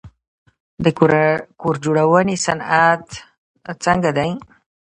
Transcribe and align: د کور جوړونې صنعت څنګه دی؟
د 0.83 0.85
کور 1.61 1.75
جوړونې 1.83 2.35
صنعت 2.45 3.07
څنګه 3.85 4.09
دی؟ 4.17 4.31